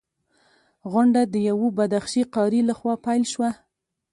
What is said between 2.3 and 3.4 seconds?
قاري لخوا پیل